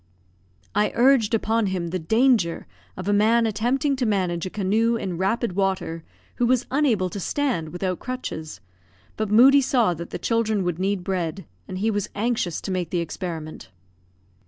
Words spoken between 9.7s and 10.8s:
that the children would